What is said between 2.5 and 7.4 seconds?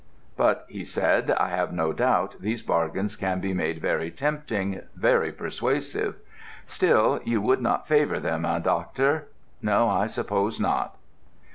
bargains can be made very tempting, very persuasive. Still, you